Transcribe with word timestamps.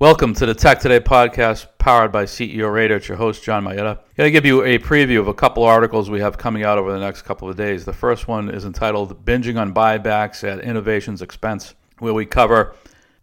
Welcome 0.00 0.32
to 0.36 0.46
the 0.46 0.54
Tech 0.54 0.80
Today 0.80 0.98
podcast 0.98 1.66
powered 1.76 2.10
by 2.10 2.24
CEO 2.24 2.72
Radar. 2.72 2.96
It's 2.96 3.06
your 3.06 3.18
host, 3.18 3.44
John 3.44 3.64
Mayetta. 3.64 3.98
I'm 3.98 4.14
going 4.16 4.28
to 4.28 4.30
give 4.30 4.46
you 4.46 4.64
a 4.64 4.78
preview 4.78 5.20
of 5.20 5.28
a 5.28 5.34
couple 5.34 5.62
articles 5.62 6.08
we 6.08 6.20
have 6.20 6.38
coming 6.38 6.64
out 6.64 6.78
over 6.78 6.90
the 6.90 6.98
next 6.98 7.20
couple 7.20 7.50
of 7.50 7.56
days. 7.58 7.84
The 7.84 7.92
first 7.92 8.26
one 8.26 8.48
is 8.48 8.64
entitled 8.64 9.26
Binging 9.26 9.60
on 9.60 9.74
Buybacks 9.74 10.42
at 10.42 10.60
Innovation's 10.60 11.20
Expense, 11.20 11.74
where 11.98 12.14
we 12.14 12.24
cover 12.24 12.74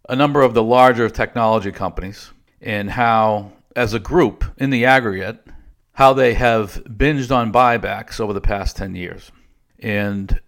a 0.08 0.14
number 0.14 0.40
of 0.40 0.54
the 0.54 0.62
larger 0.62 1.10
technology 1.10 1.72
companies 1.72 2.30
and 2.60 2.88
how, 2.88 3.50
as 3.74 3.92
a 3.92 3.98
group 3.98 4.44
in 4.58 4.70
the 4.70 4.84
aggregate, 4.84 5.44
how 5.94 6.12
they 6.12 6.34
have 6.34 6.80
binged 6.84 7.34
on 7.34 7.52
buybacks 7.52 8.20
over 8.20 8.32
the 8.32 8.40
past 8.40 8.76
10 8.76 8.94
years. 8.94 9.32
And 9.80 10.40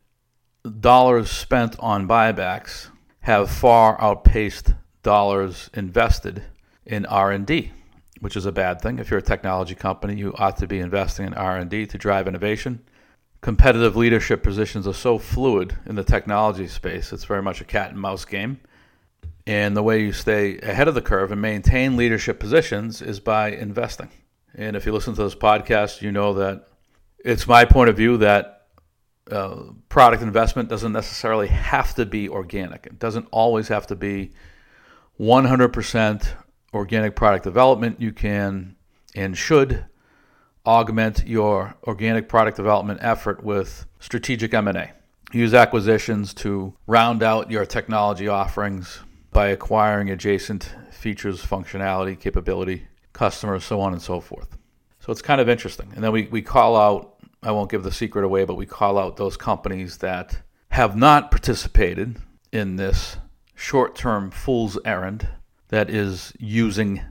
dollars 0.78 1.28
spent 1.28 1.74
on 1.80 2.06
buybacks 2.06 2.88
have 3.22 3.50
far 3.50 4.00
outpaced 4.00 4.74
dollars 5.02 5.70
invested 5.74 6.42
in 6.84 7.06
R&D, 7.06 7.72
which 8.20 8.36
is 8.36 8.46
a 8.46 8.52
bad 8.52 8.80
thing. 8.80 8.98
If 8.98 9.10
you're 9.10 9.18
a 9.18 9.22
technology 9.22 9.74
company, 9.74 10.16
you 10.16 10.34
ought 10.36 10.56
to 10.58 10.66
be 10.66 10.80
investing 10.80 11.27
in 11.27 11.34
R&D 11.34 11.86
to 11.86 11.98
drive 11.98 12.28
innovation. 12.28 12.84
Competitive 13.41 13.96
leadership 13.96 14.42
positions 14.42 14.86
are 14.86 14.94
so 14.94 15.18
fluid 15.18 15.77
in 15.86 15.94
the 15.94 16.05
technology 16.05 16.66
space. 16.66 17.12
It's 17.12 17.24
very 17.24 17.42
much 17.42 17.60
a 17.60 17.64
cat 17.64 17.91
and 17.91 18.00
mouse 18.00 18.24
game. 18.24 18.60
And 19.46 19.77
the 19.77 19.82
way 19.82 20.02
you 20.02 20.12
stay 20.12 20.58
ahead 20.58 20.88
of 20.88 20.94
the 20.94 21.00
curve 21.00 21.32
and 21.32 21.41
maintain 21.41 21.96
leadership 21.96 22.38
positions 22.38 23.00
is 23.00 23.19
by 23.20 23.50
investing. 23.50 24.10
And 24.55 24.77
if 24.77 24.84
you 24.84 24.92
listen 24.92 25.14
to 25.14 25.22
this 25.22 25.34
podcast, 25.34 26.02
you 26.02 26.12
know 26.12 26.34
that 26.34 26.69
it's 27.24 27.46
my 27.46 27.64
point 27.64 27.88
of 27.88 27.96
view 27.96 28.19
that 28.19 28.66
uh, 29.30 29.62
product 29.88 30.22
investment 30.22 30.69
doesn't 30.69 30.92
necessarily 30.92 31.48
have 31.48 31.94
to 31.94 32.05
be 32.05 32.28
organic. 32.28 32.86
It 32.86 32.98
doesn't 32.98 33.28
always 33.30 33.69
have 33.69 33.86
to 33.88 33.96
be 33.96 34.32
100% 35.20 36.29
organic 36.73 37.15
product 37.15 37.45
development. 37.45 38.01
You 38.01 38.12
can 38.12 38.77
and 39.15 39.37
should 39.37 39.84
augment 40.64 41.27
your 41.27 41.75
organic 41.84 42.28
product 42.28 42.56
development 42.56 43.00
effort 43.03 43.44
with 43.44 43.86
strategic 43.98 44.55
M&A. 44.55 44.92
Use 45.33 45.55
acquisitions 45.55 46.33
to 46.34 46.75
round 46.86 47.22
out 47.22 47.50
your 47.50 47.67
technology 47.67 48.28
offerings 48.28 49.00
by 49.31 49.48
acquiring 49.48 50.11
adjacent 50.11 50.75
features, 50.91 51.44
functionality, 51.44 52.19
capability, 52.19 52.87
customers, 53.12 53.64
so 53.64 53.81
on 53.81 53.92
and 53.92 54.03
so 54.03 54.20
forth. 54.20 54.56
So 55.00 55.12
it's 55.12 55.22
kind 55.22 55.41
of 55.41 55.48
interesting. 55.48 55.92
And 55.94 56.03
then 56.03 56.12
we, 56.12 56.27
we 56.27 56.42
call 56.42 56.77
out, 56.77 57.16
I 57.42 57.53
won't 57.53 57.70
give 57.70 57.83
the 57.83 57.92
secret 57.92 58.25
away, 58.25 58.44
but 58.44 58.56
we 58.56 58.66
call 58.66 58.98
out 58.98 59.16
those 59.16 59.37
companies 59.37 59.98
that 59.98 60.42
have 60.70 60.97
not 60.97 61.31
participated 61.31 62.16
in 62.53 62.77
this 62.77 63.16
short 63.61 63.94
term 63.94 64.30
fool's 64.30 64.78
errand 64.84 65.28
that 65.69 65.91
is 65.91 66.33
using 66.39 67.03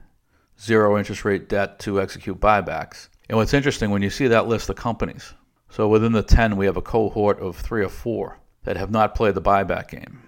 zero 0.60 0.98
interest 0.98 1.24
rate 1.24 1.48
debt 1.48 1.80
to 1.80 2.02
execute 2.02 2.40
buybacks. 2.40 3.08
And 3.30 3.38
what's 3.38 3.54
interesting 3.54 3.92
when 3.92 4.02
you 4.02 4.10
see 4.10 4.28
that 4.28 4.48
list 4.48 4.70
of 4.70 4.76
companies, 4.76 5.34
so 5.70 5.88
within 5.88 6.12
the 6.12 6.24
10, 6.24 6.58
we 6.58 6.66
have 6.66 6.76
a 6.76 6.82
cohort 6.82 7.40
of 7.40 7.56
three 7.56 7.84
or 7.84 7.90
four 7.90 8.40
that 8.64 8.76
have 8.78 8.90
not 8.90 9.14
played 9.14 9.36
the 9.36 9.42
buyback 9.42 9.90
game. 9.90 10.24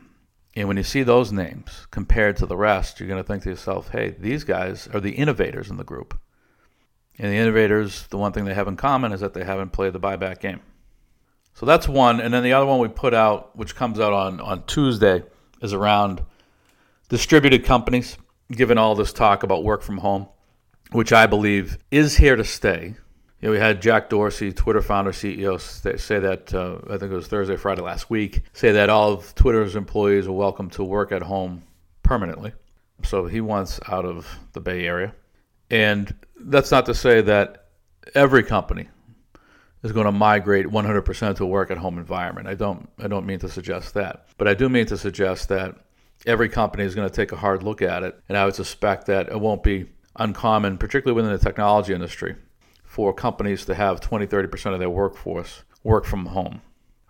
And 0.55 0.67
when 0.67 0.77
you 0.77 0.83
see 0.83 1.01
those 1.01 1.31
names 1.31 1.87
compared 1.89 2.37
to 2.37 2.45
the 2.45 2.57
rest, 2.57 2.99
you're 2.99 3.09
going 3.09 3.21
to 3.21 3.27
think 3.27 3.43
to 3.43 3.49
yourself, 3.49 3.89
hey, 3.89 4.15
these 4.19 4.43
guys 4.43 4.87
are 4.93 4.99
the 4.99 5.13
innovators 5.13 5.69
in 5.69 5.77
the 5.77 5.83
group. 5.83 6.17
And 7.17 7.31
the 7.31 7.37
innovators, 7.37 8.05
the 8.07 8.17
one 8.17 8.31
thing 8.31 8.45
they 8.45 8.53
have 8.53 8.67
in 8.67 8.77
common 8.77 9.11
is 9.11 9.21
that 9.21 9.33
they 9.33 9.43
haven't 9.43 9.71
played 9.71 9.93
the 9.93 9.99
buyback 9.99 10.39
game. 10.39 10.61
So 11.55 11.65
that's 11.65 11.87
one. 11.87 12.21
And 12.21 12.33
then 12.33 12.43
the 12.43 12.53
other 12.53 12.65
one 12.65 12.79
we 12.79 12.89
put 12.89 13.13
out, 13.13 13.55
which 13.57 13.75
comes 13.75 13.99
out 13.99 14.13
on, 14.13 14.39
on 14.39 14.65
Tuesday, 14.65 15.23
is 15.61 15.73
around 15.73 16.23
distributed 17.09 17.65
companies, 17.65 18.17
given 18.51 18.77
all 18.77 18.95
this 18.95 19.13
talk 19.13 19.43
about 19.43 19.63
work 19.63 19.81
from 19.81 19.99
home, 19.99 20.27
which 20.91 21.13
I 21.13 21.27
believe 21.27 21.77
is 21.91 22.17
here 22.17 22.35
to 22.35 22.43
stay. 22.43 22.95
You 23.39 23.47
know, 23.47 23.51
we 23.51 23.59
had 23.59 23.81
Jack 23.81 24.09
Dorsey, 24.09 24.53
Twitter 24.53 24.81
founder, 24.81 25.11
CEO, 25.11 25.59
say 25.59 26.19
that, 26.19 26.53
uh, 26.53 26.77
I 26.85 26.97
think 26.97 27.11
it 27.11 27.15
was 27.15 27.27
Thursday, 27.27 27.57
Friday 27.57 27.81
last 27.81 28.09
week, 28.09 28.41
say 28.53 28.71
that 28.71 28.89
all 28.89 29.13
of 29.13 29.33
Twitter's 29.33 29.75
employees 29.75 30.27
are 30.27 30.31
welcome 30.31 30.69
to 30.71 30.83
work 30.83 31.11
at 31.11 31.23
home 31.23 31.63
permanently. 32.03 32.53
So 33.03 33.25
he 33.25 33.41
wants 33.41 33.79
out 33.87 34.05
of 34.05 34.27
the 34.53 34.61
Bay 34.61 34.85
Area. 34.85 35.13
And 35.71 36.13
that's 36.39 36.69
not 36.69 36.85
to 36.85 36.93
say 36.93 37.21
that 37.21 37.65
every 38.13 38.43
company 38.43 38.89
is 39.83 39.91
going 39.91 40.05
to 40.05 40.11
migrate 40.11 40.67
100% 40.67 41.35
to 41.37 41.43
a 41.43 41.47
work 41.47 41.71
at 41.71 41.77
home 41.77 41.97
environment. 41.97 42.47
I 42.47 42.55
don't 42.55 42.89
I 42.99 43.07
don't 43.07 43.25
mean 43.25 43.39
to 43.39 43.49
suggest 43.49 43.93
that. 43.95 44.27
But 44.37 44.47
I 44.47 44.53
do 44.53 44.69
mean 44.69 44.85
to 44.87 44.97
suggest 44.97 45.49
that 45.49 45.75
every 46.25 46.49
company 46.49 46.83
is 46.83 46.95
going 46.95 47.09
to 47.09 47.13
take 47.13 47.31
a 47.31 47.35
hard 47.35 47.63
look 47.63 47.81
at 47.81 48.03
it 48.03 48.19
and 48.29 48.37
I 48.37 48.45
would 48.45 48.55
suspect 48.55 49.07
that 49.07 49.29
it 49.29 49.39
won't 49.39 49.63
be 49.63 49.89
uncommon 50.15 50.77
particularly 50.77 51.15
within 51.15 51.31
the 51.31 51.43
technology 51.43 51.93
industry 51.93 52.35
for 52.83 53.13
companies 53.13 53.65
to 53.65 53.73
have 53.73 54.01
20 54.01 54.27
30% 54.27 54.73
of 54.73 54.79
their 54.79 54.89
workforce 54.89 55.63
work 55.83 56.05
from 56.05 56.27
home. 56.27 56.61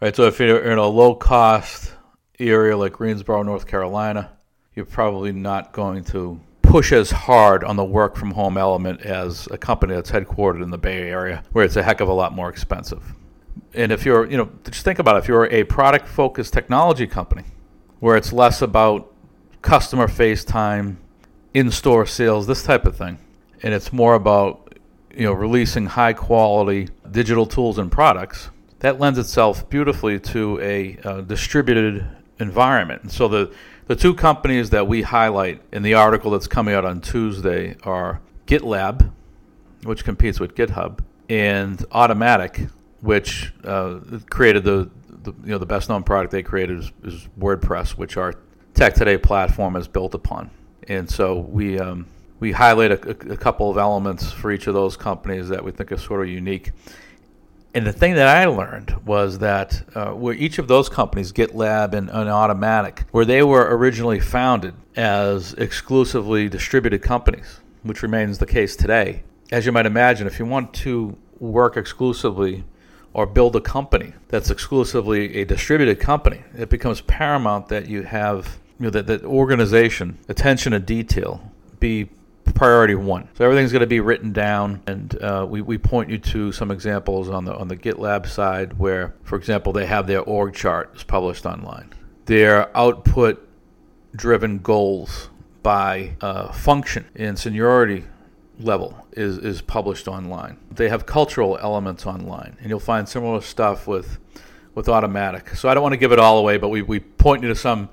Right? 0.01 0.15
So 0.15 0.23
if 0.23 0.39
you're 0.39 0.71
in 0.71 0.77
a 0.77 0.87
low 0.87 1.15
cost 1.15 1.93
area 2.39 2.77
like 2.77 2.93
Greensboro, 2.93 3.43
North 3.43 3.67
Carolina, 3.67 4.31
you're 4.75 4.85
probably 4.85 5.31
not 5.31 5.73
going 5.73 6.03
to 6.05 6.39
push 6.71 6.93
as 6.93 7.11
hard 7.11 7.65
on 7.65 7.75
the 7.75 7.83
work 7.83 8.15
from 8.15 8.31
home 8.31 8.57
element 8.57 9.01
as 9.01 9.45
a 9.51 9.57
company 9.57 9.93
that's 9.93 10.09
headquartered 10.09 10.63
in 10.63 10.69
the 10.69 10.77
Bay 10.77 11.09
Area, 11.09 11.43
where 11.51 11.65
it's 11.65 11.75
a 11.75 11.83
heck 11.83 11.99
of 11.99 12.07
a 12.07 12.13
lot 12.13 12.33
more 12.33 12.47
expensive. 12.47 13.13
And 13.73 13.91
if 13.91 14.05
you're, 14.05 14.25
you 14.31 14.37
know, 14.37 14.49
just 14.63 14.85
think 14.85 14.97
about 14.97 15.17
it, 15.17 15.19
if 15.19 15.27
you're 15.27 15.47
a 15.47 15.65
product 15.65 16.07
focused 16.07 16.53
technology 16.53 17.07
company, 17.07 17.43
where 17.99 18.15
it's 18.15 18.31
less 18.31 18.61
about 18.61 19.13
customer 19.61 20.07
face 20.07 20.45
time, 20.45 20.97
in 21.53 21.69
store 21.69 22.05
sales, 22.05 22.47
this 22.47 22.63
type 22.63 22.85
of 22.85 22.95
thing, 22.95 23.17
and 23.61 23.73
it's 23.73 23.91
more 23.91 24.13
about, 24.13 24.79
you 25.13 25.25
know, 25.25 25.33
releasing 25.33 25.87
high 25.87 26.13
quality 26.13 26.87
digital 27.11 27.45
tools 27.45 27.79
and 27.79 27.91
products, 27.91 28.49
that 28.79 28.97
lends 28.97 29.19
itself 29.19 29.69
beautifully 29.69 30.21
to 30.21 30.57
a 30.61 30.97
uh, 31.03 31.19
distributed 31.19 32.07
environment. 32.39 33.03
And 33.03 33.11
so 33.11 33.27
the 33.27 33.53
the 33.91 33.95
two 33.97 34.13
companies 34.13 34.69
that 34.69 34.87
we 34.87 35.01
highlight 35.01 35.61
in 35.73 35.83
the 35.83 35.95
article 35.95 36.31
that's 36.31 36.47
coming 36.47 36.73
out 36.73 36.85
on 36.85 37.01
Tuesday 37.01 37.75
are 37.83 38.21
GitLab, 38.47 39.11
which 39.83 40.05
competes 40.05 40.39
with 40.39 40.55
GitHub, 40.55 40.99
and 41.27 41.77
Automattic, 41.89 42.71
which 43.01 43.51
uh, 43.65 43.99
created 44.29 44.63
the, 44.63 44.89
the, 45.23 45.33
you 45.43 45.49
know 45.49 45.57
the 45.57 45.65
best 45.65 45.89
known 45.89 46.03
product 46.03 46.31
they 46.31 46.41
created 46.41 46.79
is, 46.79 46.91
is, 47.03 47.27
WordPress, 47.37 47.97
which 47.97 48.15
our 48.15 48.35
Tech 48.75 48.93
Today 48.93 49.17
platform 49.17 49.75
is 49.75 49.89
built 49.89 50.13
upon. 50.13 50.51
And 50.87 51.09
so 51.09 51.39
we 51.39 51.77
um, 51.77 52.07
we 52.39 52.53
highlight 52.53 52.91
a, 52.93 53.09
a, 53.33 53.35
couple 53.35 53.69
of 53.69 53.77
elements 53.77 54.31
for 54.31 54.53
each 54.53 54.67
of 54.67 54.73
those 54.73 54.95
companies 54.95 55.49
that 55.49 55.65
we 55.65 55.71
think 55.71 55.91
are 55.91 55.97
sort 55.97 56.21
of 56.21 56.29
unique. 56.29 56.71
And 57.73 57.87
the 57.87 57.93
thing 57.93 58.15
that 58.15 58.27
I 58.27 58.45
learned 58.45 58.95
was 59.05 59.39
that 59.39 59.83
uh, 59.95 60.11
where 60.11 60.33
each 60.33 60.59
of 60.59 60.67
those 60.67 60.89
companies, 60.89 61.31
GitLab 61.31 61.93
and, 61.93 62.09
and 62.09 62.29
Automattic, 62.29 63.03
where 63.11 63.23
they 63.23 63.43
were 63.43 63.75
originally 63.77 64.19
founded 64.19 64.73
as 64.95 65.53
exclusively 65.53 66.49
distributed 66.49 67.01
companies, 67.01 67.61
which 67.83 68.03
remains 68.03 68.39
the 68.39 68.45
case 68.45 68.75
today. 68.75 69.23
As 69.51 69.65
you 69.65 69.71
might 69.71 69.85
imagine, 69.85 70.27
if 70.27 70.37
you 70.37 70.45
want 70.45 70.73
to 70.75 71.15
work 71.39 71.77
exclusively 71.77 72.65
or 73.13 73.25
build 73.25 73.55
a 73.55 73.61
company 73.61 74.13
that's 74.27 74.49
exclusively 74.49 75.37
a 75.37 75.45
distributed 75.45 75.99
company, 75.99 76.43
it 76.57 76.69
becomes 76.69 77.01
paramount 77.01 77.69
that 77.69 77.87
you 77.87 78.03
have 78.03 78.59
you 78.79 78.85
know, 78.85 78.89
that, 78.89 79.07
that 79.07 79.23
organization, 79.23 80.17
attention 80.27 80.73
to 80.73 80.79
detail, 80.79 81.51
be 81.79 82.09
priority 82.61 82.93
one. 82.93 83.27
So 83.33 83.43
everything's 83.43 83.71
going 83.71 83.79
to 83.79 83.87
be 83.87 84.01
written 84.01 84.31
down, 84.33 84.83
and 84.85 85.19
uh, 85.19 85.47
we, 85.49 85.61
we 85.61 85.79
point 85.79 86.11
you 86.11 86.19
to 86.19 86.51
some 86.51 86.69
examples 86.69 87.27
on 87.27 87.43
the 87.43 87.55
on 87.55 87.67
the 87.67 87.75
GitLab 87.75 88.27
side 88.27 88.77
where, 88.77 89.15
for 89.23 89.35
example, 89.35 89.73
they 89.73 89.87
have 89.87 90.05
their 90.05 90.21
org 90.21 90.53
chart 90.53 90.91
is 90.95 91.01
published 91.01 91.47
online. 91.47 91.91
Their 92.25 92.69
output 92.77 93.49
driven 94.15 94.59
goals 94.59 95.31
by 95.63 96.11
uh, 96.21 96.51
function 96.51 97.05
and 97.15 97.39
seniority 97.39 98.03
level 98.59 99.07
is, 99.13 99.39
is 99.39 99.63
published 99.63 100.07
online. 100.07 100.57
They 100.69 100.87
have 100.87 101.07
cultural 101.07 101.57
elements 101.63 102.05
online, 102.05 102.57
and 102.59 102.69
you'll 102.69 102.79
find 102.79 103.09
similar 103.09 103.41
stuff 103.41 103.87
with 103.87 104.19
with 104.75 104.85
Automattic. 104.85 105.57
So 105.57 105.67
I 105.67 105.73
don't 105.73 105.81
want 105.81 105.93
to 105.93 105.97
give 105.97 106.11
it 106.11 106.19
all 106.19 106.37
away, 106.37 106.57
but 106.57 106.69
we, 106.69 106.83
we 106.83 106.99
point 106.99 107.41
you 107.41 107.49
to 107.49 107.55
some 107.55 107.89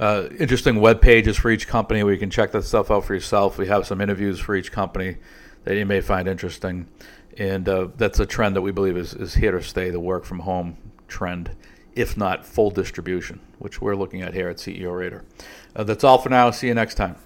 uh, 0.00 0.28
interesting 0.38 0.80
web 0.80 1.02
pages 1.02 1.36
for 1.36 1.50
each 1.50 1.68
company 1.68 2.02
where 2.02 2.14
you 2.14 2.18
can 2.18 2.30
check 2.30 2.52
that 2.52 2.64
stuff 2.64 2.90
out 2.90 3.04
for 3.04 3.12
yourself. 3.14 3.58
We 3.58 3.66
have 3.66 3.86
some 3.86 4.00
interviews 4.00 4.40
for 4.40 4.56
each 4.56 4.72
company 4.72 5.18
that 5.64 5.76
you 5.76 5.84
may 5.84 6.00
find 6.00 6.26
interesting. 6.26 6.88
And 7.36 7.68
uh, 7.68 7.88
that's 7.96 8.18
a 8.18 8.24
trend 8.24 8.56
that 8.56 8.62
we 8.62 8.72
believe 8.72 8.96
is, 8.96 9.12
is 9.12 9.34
here 9.34 9.52
to 9.52 9.62
stay 9.62 9.90
the 9.90 10.00
work 10.00 10.24
from 10.24 10.40
home 10.40 10.78
trend, 11.06 11.50
if 11.94 12.16
not 12.16 12.46
full 12.46 12.70
distribution, 12.70 13.40
which 13.58 13.82
we're 13.82 13.94
looking 13.94 14.22
at 14.22 14.32
here 14.32 14.48
at 14.48 14.56
CEO 14.56 14.98
Radar. 14.98 15.22
Uh, 15.76 15.84
that's 15.84 16.02
all 16.02 16.16
for 16.16 16.30
now. 16.30 16.50
See 16.50 16.68
you 16.68 16.74
next 16.74 16.94
time. 16.94 17.16